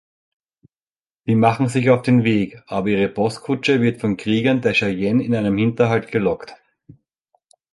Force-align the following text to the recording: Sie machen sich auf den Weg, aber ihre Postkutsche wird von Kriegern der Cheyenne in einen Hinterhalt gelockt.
Sie 1.25 1.35
machen 1.35 1.67
sich 1.67 1.91
auf 1.91 2.01
den 2.01 2.23
Weg, 2.23 2.63
aber 2.65 2.87
ihre 2.87 3.07
Postkutsche 3.07 3.81
wird 3.81 4.01
von 4.01 4.17
Kriegern 4.17 4.59
der 4.59 4.73
Cheyenne 4.73 5.23
in 5.23 5.35
einen 5.35 5.55
Hinterhalt 5.55 6.11
gelockt. 6.11 6.55